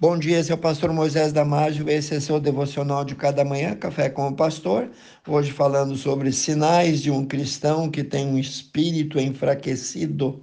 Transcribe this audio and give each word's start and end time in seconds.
Bom 0.00 0.16
dia, 0.16 0.38
esse 0.38 0.52
é 0.52 0.54
o 0.54 0.58
pastor 0.58 0.92
Moisés 0.92 1.32
Damásio, 1.32 1.90
esse 1.90 2.14
é 2.14 2.20
seu 2.20 2.38
devocional 2.38 3.04
de 3.04 3.16
cada 3.16 3.44
manhã, 3.44 3.74
Café 3.74 4.08
com 4.08 4.28
o 4.28 4.32
Pastor. 4.32 4.88
Hoje 5.26 5.50
falando 5.50 5.96
sobre 5.96 6.30
sinais 6.30 7.02
de 7.02 7.10
um 7.10 7.26
cristão 7.26 7.90
que 7.90 8.04
tem 8.04 8.24
um 8.24 8.38
espírito 8.38 9.18
enfraquecido. 9.18 10.40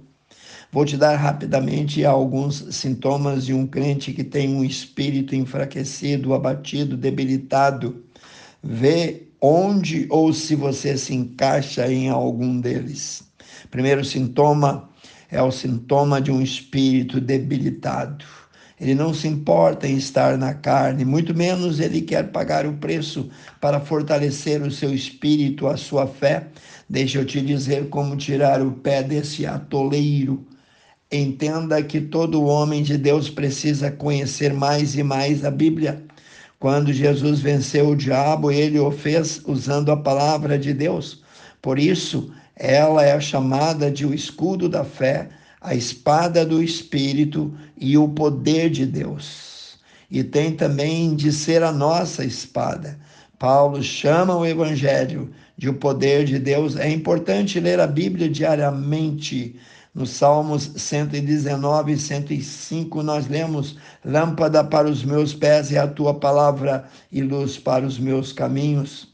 Vou 0.70 0.84
te 0.84 0.98
dar 0.98 1.16
rapidamente 1.16 2.04
alguns 2.04 2.66
sintomas 2.76 3.46
de 3.46 3.54
um 3.54 3.66
crente 3.66 4.12
que 4.12 4.22
tem 4.22 4.54
um 4.54 4.62
espírito 4.62 5.34
enfraquecido, 5.34 6.34
abatido, 6.34 6.94
debilitado. 6.94 8.04
Vê 8.62 9.28
onde 9.40 10.06
ou 10.10 10.34
se 10.34 10.54
você 10.54 10.98
se 10.98 11.14
encaixa 11.14 11.90
em 11.90 12.10
algum 12.10 12.60
deles. 12.60 13.22
Primeiro 13.70 14.04
sintoma 14.04 14.90
é 15.30 15.40
o 15.42 15.50
sintoma 15.50 16.20
de 16.20 16.30
um 16.30 16.42
espírito 16.42 17.22
debilitado. 17.22 18.22
Ele 18.78 18.94
não 18.94 19.14
se 19.14 19.26
importa 19.26 19.88
em 19.88 19.96
estar 19.96 20.36
na 20.36 20.52
carne, 20.52 21.04
muito 21.04 21.34
menos 21.34 21.80
ele 21.80 22.02
quer 22.02 22.30
pagar 22.30 22.66
o 22.66 22.74
preço 22.74 23.30
para 23.60 23.80
fortalecer 23.80 24.60
o 24.62 24.70
seu 24.70 24.94
espírito, 24.94 25.66
a 25.66 25.76
sua 25.78 26.06
fé. 26.06 26.48
Deixa 26.88 27.18
eu 27.18 27.24
te 27.24 27.40
dizer 27.40 27.88
como 27.88 28.16
tirar 28.16 28.60
o 28.60 28.72
pé 28.72 29.02
desse 29.02 29.46
atoleiro. 29.46 30.46
Entenda 31.10 31.82
que 31.82 32.00
todo 32.00 32.44
homem 32.44 32.82
de 32.82 32.98
Deus 32.98 33.30
precisa 33.30 33.90
conhecer 33.90 34.52
mais 34.52 34.94
e 34.94 35.02
mais 35.02 35.44
a 35.44 35.50
Bíblia. 35.50 36.04
Quando 36.58 36.92
Jesus 36.92 37.40
venceu 37.40 37.90
o 37.90 37.96
diabo, 37.96 38.50
ele 38.50 38.78
o 38.78 38.90
fez 38.90 39.40
usando 39.46 39.90
a 39.90 39.96
palavra 39.96 40.58
de 40.58 40.74
Deus. 40.74 41.22
Por 41.62 41.78
isso, 41.78 42.32
ela 42.54 43.04
é 43.04 43.18
chamada 43.20 43.90
de 43.90 44.04
o 44.04 44.12
escudo 44.12 44.68
da 44.68 44.84
fé 44.84 45.28
a 45.66 45.74
espada 45.74 46.46
do 46.46 46.62
Espírito 46.62 47.52
e 47.76 47.98
o 47.98 48.08
poder 48.08 48.70
de 48.70 48.86
Deus. 48.86 49.76
E 50.08 50.22
tem 50.22 50.52
também 50.52 51.16
de 51.16 51.32
ser 51.32 51.64
a 51.64 51.72
nossa 51.72 52.24
espada. 52.24 52.96
Paulo 53.36 53.82
chama 53.82 54.36
o 54.36 54.46
Evangelho 54.46 55.28
de 55.58 55.68
o 55.68 55.74
poder 55.74 56.24
de 56.24 56.38
Deus. 56.38 56.76
É 56.76 56.88
importante 56.88 57.58
ler 57.58 57.80
a 57.80 57.86
Bíblia 57.88 58.28
diariamente. 58.28 59.56
Nos 59.92 60.10
Salmos 60.10 60.70
119 60.76 61.92
e 61.94 61.98
105, 61.98 63.02
nós 63.02 63.26
lemos: 63.26 63.76
Lâmpada 64.04 64.62
para 64.62 64.88
os 64.88 65.02
meus 65.02 65.34
pés 65.34 65.72
é 65.72 65.78
a 65.78 65.88
tua 65.88 66.14
palavra 66.14 66.88
e 67.10 67.22
luz 67.22 67.58
para 67.58 67.84
os 67.84 67.98
meus 67.98 68.32
caminhos. 68.32 69.08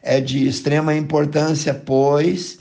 É 0.00 0.20
de 0.20 0.46
extrema 0.46 0.94
importância, 0.94 1.74
pois, 1.74 2.60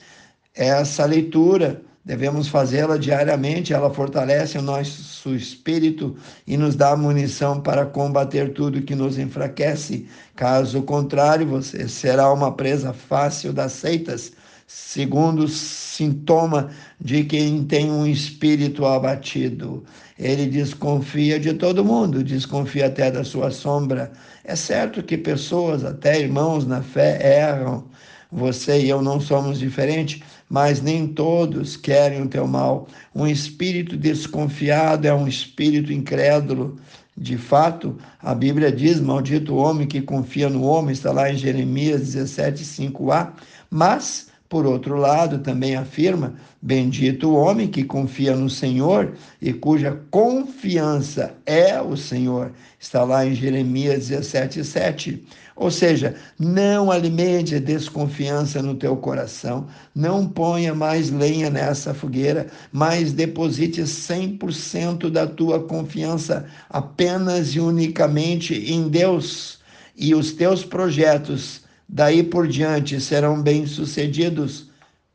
essa 0.55 1.05
leitura 1.05 1.83
Devemos 2.07 2.47
fazê-la 2.47 2.95
diariamente, 2.97 3.73
ela 3.73 3.93
fortalece 3.93 4.57
o 4.57 4.61
nosso 4.61 5.35
espírito 5.35 6.15
e 6.47 6.55
nos 6.55 6.73
dá 6.73 6.95
munição 6.95 7.59
para 7.59 7.85
combater 7.85 8.53
tudo 8.53 8.81
que 8.81 8.95
nos 8.95 9.19
enfraquece. 9.19 10.07
Caso 10.33 10.81
contrário, 10.83 11.45
você 11.45 11.85
será 11.89 12.31
uma 12.31 12.53
presa 12.53 12.93
fácil 12.93 13.51
das 13.51 13.73
seitas, 13.73 14.31
segundo 14.65 15.49
sintoma 15.49 16.69
de 16.97 17.25
quem 17.25 17.65
tem 17.65 17.91
um 17.91 18.07
espírito 18.07 18.85
abatido. 18.85 19.83
Ele 20.17 20.45
desconfia 20.45 21.37
de 21.37 21.55
todo 21.55 21.83
mundo, 21.83 22.23
desconfia 22.23 22.85
até 22.85 23.11
da 23.11 23.25
sua 23.25 23.51
sombra. 23.51 24.13
É 24.45 24.55
certo 24.55 25.03
que 25.03 25.17
pessoas, 25.17 25.83
até 25.83 26.21
irmãos 26.21 26.65
na 26.65 26.81
fé, 26.81 27.19
erram 27.37 27.83
você 28.31 28.81
e 28.81 28.89
eu 28.89 29.01
não 29.01 29.19
somos 29.19 29.59
diferentes, 29.59 30.21
mas 30.49 30.81
nem 30.81 31.07
todos 31.07 31.77
querem 31.77 32.21
o 32.21 32.27
teu 32.27 32.47
mal. 32.47 32.87
Um 33.13 33.27
espírito 33.27 33.95
desconfiado 33.95 35.07
é 35.07 35.13
um 35.13 35.27
espírito 35.27 35.91
incrédulo. 35.91 36.77
De 37.15 37.37
fato, 37.37 37.97
a 38.21 38.35
Bíblia 38.35 38.71
diz: 38.71 38.99
Maldito 38.99 39.53
o 39.53 39.57
homem 39.57 39.87
que 39.87 40.01
confia 40.01 40.49
no 40.49 40.63
homem, 40.63 40.93
está 40.93 41.11
lá 41.11 41.31
em 41.31 41.37
Jeremias 41.37 42.01
17, 42.01 42.63
5a. 42.63 43.33
Mas, 43.69 44.27
por 44.49 44.65
outro 44.65 44.95
lado, 44.95 45.39
também 45.39 45.75
afirma: 45.75 46.35
Bendito 46.61 47.29
o 47.29 47.35
homem 47.35 47.67
que 47.67 47.83
confia 47.83 48.35
no 48.35 48.49
Senhor 48.49 49.13
e 49.41 49.51
cuja 49.51 49.99
confiança 50.09 51.35
é 51.45 51.81
o 51.81 51.97
Senhor. 51.97 52.53
Está 52.79 53.03
lá 53.03 53.25
em 53.25 53.35
Jeremias 53.35 54.07
17, 54.07 54.63
7. 54.63 55.23
Ou 55.55 55.71
seja, 55.71 56.15
não 56.39 56.91
alimente 56.91 57.59
desconfiança 57.59 58.61
no 58.61 58.75
teu 58.75 58.95
coração, 58.95 59.67
não 59.93 60.27
ponha 60.27 60.73
mais 60.73 61.09
lenha 61.09 61.49
nessa 61.49 61.93
fogueira, 61.93 62.47
mas 62.71 63.11
deposite 63.11 63.81
100% 63.81 65.09
da 65.09 65.25
tua 65.25 65.59
confiança 65.63 66.45
apenas 66.69 67.55
e 67.55 67.59
unicamente 67.59 68.53
em 68.71 68.87
Deus, 68.87 69.59
e 69.97 70.13
os 70.13 70.31
teus 70.31 70.63
projetos 70.63 71.66
daí 71.87 72.23
por 72.23 72.47
diante 72.47 72.99
serão 72.99 73.41
bem-sucedidos. 73.41 74.69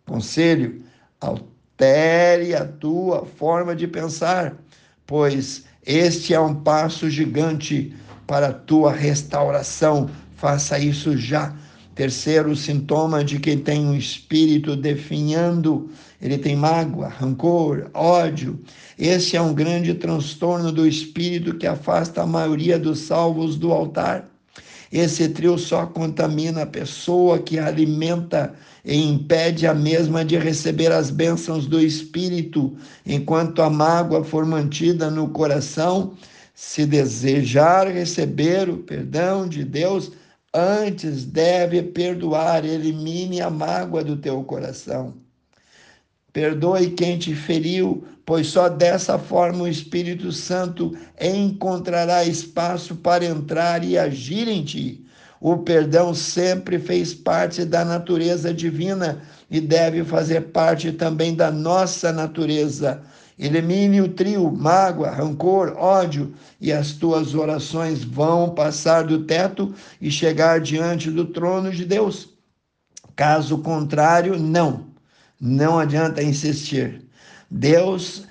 Conselho: 0.07 0.83
altere 1.21 2.55
a 2.55 2.65
tua 2.65 3.25
forma 3.25 3.75
de 3.75 3.87
pensar, 3.87 4.57
pois 5.07 5.65
este 5.85 6.35
é 6.35 6.41
um 6.41 6.55
passo 6.55 7.11
gigante 7.11 7.95
para 8.27 8.49
a 8.49 8.53
tua 8.53 8.93
restauração 8.93 10.09
Faça 10.43 10.77
isso 10.77 11.17
já. 11.17 11.55
Terceiro 11.95 12.57
sintoma 12.57 13.23
de 13.23 13.39
quem 13.39 13.57
tem 13.57 13.87
um 13.87 13.95
espírito 13.95 14.75
definhando, 14.75 15.89
ele 16.21 16.37
tem 16.37 16.57
mágoa, 16.57 17.07
rancor, 17.07 17.89
ódio. 17.95 18.59
Esse 18.99 19.37
é 19.37 19.41
um 19.41 19.55
grande 19.55 19.95
transtorno 19.95 20.73
do 20.73 20.85
espírito 20.85 21.57
que 21.57 21.65
afasta 21.65 22.23
a 22.23 22.27
maioria 22.27 22.77
dos 22.77 23.03
salvos 23.03 23.57
do 23.57 23.71
altar. 23.71 24.32
Esse 24.93 25.29
trio 25.31 25.57
só 25.57 25.87
contamina 25.87 26.63
a 26.63 26.67
pessoa 26.67 27.39
que 27.39 27.59
alimenta 27.59 28.55
e 28.85 28.95
impede 28.95 29.67
a 29.67 29.75
mesma 29.75 30.25
de 30.25 30.37
receber 30.37 30.93
as 30.93 31.11
bênçãos 31.11 31.67
do 31.67 31.81
Espírito, 31.81 32.77
enquanto 33.07 33.63
a 33.63 33.71
mágoa 33.71 34.23
for 34.23 34.45
mantida 34.45 35.11
no 35.11 35.29
coração. 35.31 36.15
Se 36.55 36.85
desejar 36.85 37.89
receber 37.89 38.69
o 38.69 38.79
perdão 38.79 39.49
de 39.49 39.65
Deus, 39.65 40.13
Antes 40.55 41.25
deve 41.25 41.83
perdoar, 41.83 42.67
elimine 42.67 43.41
a 43.41 43.49
mágoa 43.49 44.05
do 44.05 44.19
teu 44.19 44.45
coração. 44.45 45.22
Perdoe 46.33 46.91
quem 46.91 47.19
te 47.19 47.35
feriu, 47.35 48.05
pois 48.25 48.47
só 48.47 48.69
dessa 48.69 49.19
forma 49.19 49.65
o 49.65 49.69
Espírito 49.69 50.33
Santo 50.33 50.97
encontrará 51.21 52.25
espaço 52.25 52.97
para 52.97 53.25
entrar 53.25 53.85
e 53.85 53.99
agir 53.99 54.49
em 54.49 54.65
ti. 54.65 55.05
O 55.41 55.59
perdão 55.59 56.15
sempre 56.15 56.79
fez 56.79 57.13
parte 57.13 57.65
da 57.65 57.85
natureza 57.85 58.55
divina 58.55 59.21
e 59.51 59.61
deve 59.61 60.05
fazer 60.05 60.41
parte 60.53 60.93
também 60.93 61.35
da 61.35 61.51
nossa 61.51 62.13
natureza. 62.13 63.03
Elimine 63.39 64.01
o 64.01 64.09
trio, 64.09 64.53
mágoa, 64.53 65.11
rancor, 65.11 65.75
ódio, 65.77 66.33
e 66.61 66.73
as 66.73 66.93
tuas 66.93 67.35
orações 67.35 68.05
vão 68.05 68.55
passar 68.55 69.03
do 69.03 69.25
teto 69.25 69.75
e 70.01 70.11
chegar 70.13 70.61
diante 70.61 71.11
do 71.11 71.25
trono 71.25 71.73
de 71.73 71.85
Deus. 71.85 72.29
Caso 73.17 73.59
contrário, 73.59 74.39
não. 74.39 74.92
Não 75.45 75.77
adianta 75.77 76.23
insistir. 76.23 77.03
Deus, 77.51 78.29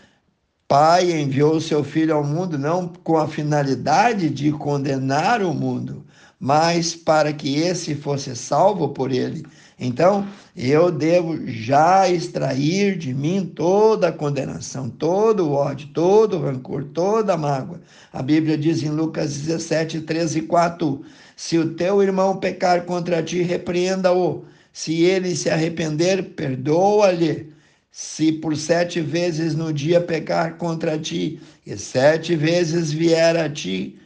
Pai, 0.66 1.12
enviou 1.12 1.60
seu 1.60 1.84
Filho 1.84 2.16
ao 2.16 2.24
mundo 2.24 2.58
não 2.58 2.88
com 2.88 3.18
a 3.18 3.28
finalidade 3.28 4.30
de 4.30 4.50
condenar 4.54 5.44
o 5.44 5.54
mundo, 5.54 6.06
mas 6.40 6.96
para 6.96 7.34
que 7.34 7.58
esse 7.58 7.96
fosse 7.96 8.34
salvo 8.34 8.88
por 8.88 9.12
ele. 9.12 9.46
Então, 9.78 10.26
eu 10.56 10.90
devo 10.90 11.46
já 11.48 12.08
extrair 12.08 12.98
de 12.98 13.14
mim 13.14 13.46
toda 13.46 14.08
a 14.08 14.14
condenação, 14.14 14.90
todo 14.90 15.50
o 15.50 15.52
ódio, 15.52 15.90
todo 15.90 16.38
o 16.38 16.42
rancor, 16.42 16.86
toda 16.94 17.34
a 17.34 17.38
mágoa. 17.38 17.82
A 18.14 18.22
Bíblia 18.22 18.58
diz 18.58 18.84
em 18.84 18.90
Lucas 18.90 19.38
17, 19.38 20.00
13 20.00 20.40
e 20.40 20.42
4: 20.44 21.02
Se 21.36 21.58
o 21.58 21.74
teu 21.74 22.02
irmão 22.02 22.38
pecar 22.38 22.86
contra 22.86 23.22
ti, 23.22 23.42
repreenda-o. 23.42 24.46
Se 24.74 25.02
ele 25.04 25.36
se 25.36 25.50
arrepender, 25.50 26.24
perdoa-lhe. 26.36 27.52
Se 27.92 28.32
por 28.32 28.56
sete 28.56 29.02
vezes 29.02 29.54
no 29.54 29.74
dia 29.74 30.00
pecar 30.00 30.58
contra 30.58 30.98
ti, 30.98 31.42
e 31.66 31.78
sete 31.78 32.36
vezes 32.36 32.92
vier 32.92 33.36
a 33.36 33.50
ti, 33.50 34.00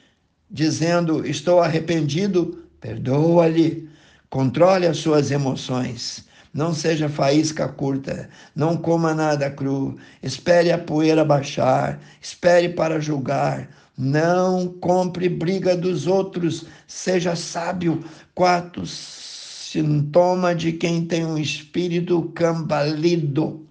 dizendo: 0.49 1.25
Estou 1.25 1.61
arrependido, 1.61 2.65
perdoa-lhe. 2.81 3.87
Controle 4.29 4.87
as 4.87 4.97
suas 4.97 5.29
emoções. 5.29 6.25
Não 6.51 6.73
seja 6.73 7.09
faísca 7.09 7.67
curta, 7.67 8.29
não 8.55 8.77
coma 8.77 9.13
nada 9.13 9.51
cru, 9.51 9.97
espere 10.23 10.71
a 10.71 10.77
poeira 10.77 11.25
baixar, 11.25 11.99
espere 12.21 12.69
para 12.69 12.97
julgar, 12.97 13.69
não 13.97 14.67
compre 14.67 15.27
briga 15.27 15.75
dos 15.75 16.07
outros, 16.07 16.65
seja 16.87 17.35
sábio. 17.35 18.03
Quarto 18.33 18.85
sintoma 19.75 20.55
de 20.55 20.71
quem 20.71 21.05
tem 21.05 21.25
um 21.25 21.37
espírito 21.37 22.31
cambalido. 22.33 23.67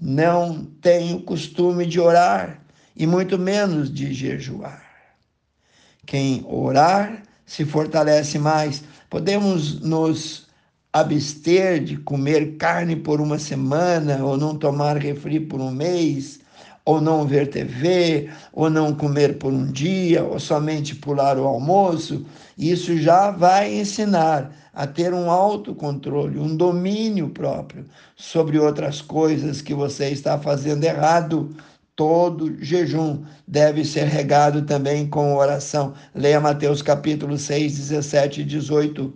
Não 0.00 0.64
tem 0.80 1.14
o 1.14 1.22
costume 1.22 1.84
de 1.84 2.00
orar 2.00 2.62
e 2.96 3.06
muito 3.06 3.38
menos 3.38 3.92
de 3.92 4.14
jejuar. 4.14 4.82
Quem 6.06 6.42
orar 6.48 7.22
se 7.44 7.66
fortalece 7.66 8.38
mais. 8.38 8.82
Podemos 9.10 9.80
nos 9.80 10.48
abster 10.92 11.84
de 11.84 11.98
comer 11.98 12.56
carne 12.56 12.96
por 12.96 13.20
uma 13.20 13.38
semana, 13.38 14.24
ou 14.24 14.38
não 14.38 14.56
tomar 14.56 14.96
refri 14.96 15.38
por 15.38 15.60
um 15.60 15.70
mês, 15.70 16.39
ou 16.84 17.00
não 17.00 17.26
ver 17.26 17.48
TV, 17.48 18.30
ou 18.52 18.70
não 18.70 18.94
comer 18.94 19.38
por 19.38 19.52
um 19.52 19.70
dia, 19.70 20.24
ou 20.24 20.40
somente 20.40 20.94
pular 20.94 21.38
o 21.38 21.46
almoço, 21.46 22.24
isso 22.56 22.96
já 22.98 23.30
vai 23.30 23.74
ensinar 23.74 24.54
a 24.72 24.86
ter 24.86 25.12
um 25.12 25.30
autocontrole, 25.30 26.38
um 26.38 26.56
domínio 26.56 27.28
próprio 27.30 27.84
sobre 28.16 28.58
outras 28.58 29.00
coisas 29.02 29.60
que 29.60 29.74
você 29.74 30.10
está 30.10 30.38
fazendo 30.38 30.84
errado. 30.84 31.54
Todo 31.96 32.56
jejum 32.62 33.24
deve 33.46 33.84
ser 33.84 34.04
regado 34.04 34.62
também 34.62 35.06
com 35.06 35.36
oração. 35.36 35.92
Leia 36.14 36.40
Mateus 36.40 36.80
capítulo 36.80 37.36
6, 37.36 37.76
17 37.76 38.40
e 38.40 38.44
18. 38.44 39.12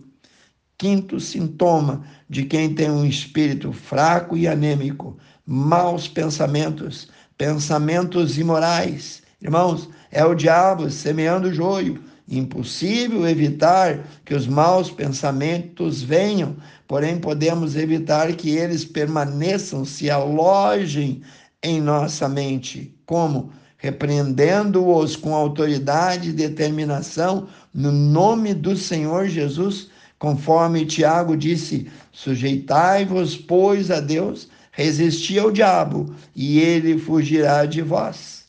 Quinto 0.77 1.21
sintoma 1.21 2.05
de 2.29 2.45
quem 2.45 2.75
tem 2.75 2.91
um 2.91 3.07
espírito 3.07 3.73
fraco 3.73 4.37
e 4.37 4.47
anêmico: 4.47 5.17
maus 5.47 6.09
pensamentos, 6.09 7.09
pensamentos 7.37 8.39
imorais. 8.39 9.23
Irmãos, 9.41 9.89
é 10.11 10.25
o 10.25 10.35
diabo 10.35 10.91
semeando 10.91 11.53
joio. 11.53 12.03
Impossível 12.27 13.29
evitar 13.29 14.07
que 14.25 14.35
os 14.35 14.47
maus 14.47 14.91
pensamentos 14.91 16.03
venham, 16.03 16.57
porém 16.89 17.19
podemos 17.19 17.77
evitar 17.77 18.33
que 18.33 18.51
eles 18.51 18.85
permaneçam, 18.85 19.85
se 19.85 20.11
alojem 20.11 21.21
em 21.63 21.81
nossa 21.81 22.29
mente. 22.29 22.95
Como? 23.05 23.53
Repreendendo-os 23.77 25.17
com 25.17 25.35
autoridade 25.35 26.31
e 26.31 26.33
determinação 26.33 27.47
no 27.75 27.93
nome 27.93 28.55
do 28.55 28.75
Senhor 28.75 29.29
Jesus 29.29 29.91
Conforme 30.25 30.87
Tiago 30.87 31.37
disse: 31.37 31.87
sujeitai-vos, 32.11 33.37
pois, 33.37 33.91
a 33.91 34.01
Deus, 34.01 34.49
resisti 34.75 35.39
ao 35.39 35.53
diabo, 35.53 36.15
e 36.35 36.59
ele 36.59 36.99
fugirá 36.99 37.65
de 37.65 37.81
vós. 37.81 38.45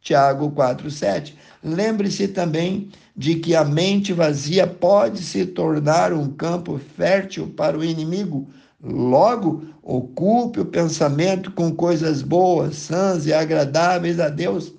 Tiago 0.00 0.50
4:7. 0.50 1.34
Lembre-se 1.62 2.28
também 2.28 2.88
de 3.16 3.34
que 3.36 3.54
a 3.54 3.64
mente 3.64 4.12
vazia 4.12 4.66
pode 4.66 5.22
se 5.22 5.44
tornar 5.44 6.12
um 6.12 6.30
campo 6.30 6.80
fértil 6.96 7.52
para 7.56 7.76
o 7.76 7.84
inimigo. 7.84 8.48
Logo, 8.82 9.64
ocupe 9.82 10.60
o 10.60 10.66
pensamento 10.66 11.50
com 11.50 11.74
coisas 11.74 12.22
boas, 12.22 12.76
sãs 12.76 13.26
e 13.26 13.32
agradáveis 13.32 14.20
a 14.20 14.28
Deus. 14.28 14.72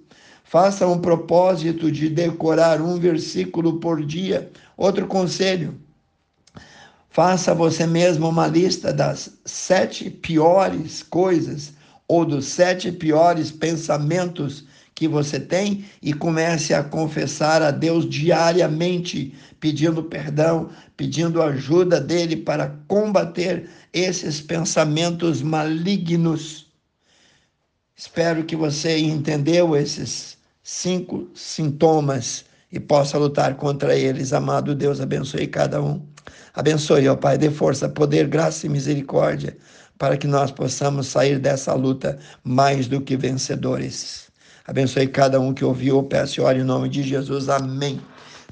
Faça 0.44 0.88
um 0.88 1.00
propósito 1.00 1.92
de 1.92 2.08
decorar 2.10 2.82
um 2.82 2.98
versículo 2.98 3.80
por 3.80 4.06
dia. 4.06 4.50
Outro 4.78 5.06
conselho: 5.08 5.76
Faça 7.18 7.52
você 7.52 7.88
mesmo 7.88 8.30
uma 8.30 8.46
lista 8.46 8.94
das 8.94 9.40
sete 9.44 10.08
piores 10.08 11.02
coisas 11.02 11.74
ou 12.08 12.24
dos 12.24 12.46
sete 12.46 12.92
piores 12.92 13.50
pensamentos 13.50 14.66
que 14.94 15.08
você 15.08 15.40
tem 15.40 15.84
e 16.00 16.14
comece 16.14 16.76
a 16.76 16.84
confessar 16.84 17.64
a 17.64 17.72
Deus 17.72 18.08
diariamente, 18.08 19.34
pedindo 19.60 20.04
perdão, 20.04 20.70
pedindo 20.96 21.42
ajuda 21.42 22.00
dele 22.00 22.38
para 22.38 22.76
combater 22.88 23.68
esses 23.92 24.40
pensamentos 24.40 25.42
malignos. 25.42 26.68
Espero 27.96 28.44
que 28.44 28.56
você 28.56 28.96
entendeu 29.00 29.76
esses 29.76 30.38
cinco 30.62 31.28
sintomas 31.34 32.46
e 32.72 32.80
possa 32.80 33.18
lutar 33.18 33.56
contra 33.56 33.96
eles. 33.96 34.34
Amado 34.34 34.76
Deus, 34.76 35.02
abençoe 35.02 35.48
cada 35.48 35.82
um. 35.82 36.16
Abençoe, 36.54 37.08
ó 37.08 37.16
Pai, 37.16 37.38
dê 37.38 37.50
força, 37.50 37.88
poder, 37.88 38.28
graça 38.28 38.66
e 38.66 38.70
misericórdia 38.70 39.58
para 39.98 40.18
que 40.18 40.28
nós 40.28 40.52
possamos 40.52 41.08
sair 41.08 41.40
dessa 41.40 41.74
luta 41.74 42.20
mais 42.44 42.88
do 42.88 43.02
que 43.02 43.18
vencedores. 43.18 44.28
Abençoe 44.66 45.08
cada 45.08 45.40
um 45.40 45.54
que 45.54 45.66
ouviu, 45.66 46.04
peço 46.04 46.40
e 46.40 46.44
ore 46.44 46.60
em 46.60 46.64
nome 46.64 46.90
de 46.90 47.02
Jesus. 47.02 47.50
Amém. 47.50 48.00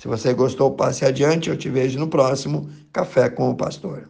Se 0.01 0.07
você 0.07 0.33
gostou, 0.33 0.72
passe 0.72 1.06
adiante. 1.06 1.50
Eu 1.50 1.57
te 1.57 1.69
vejo 1.69 2.00
no 2.00 2.07
próximo 2.07 2.69
Café 2.92 3.30
com 3.30 3.50
o 3.50 3.56
Pastor. 3.56 4.07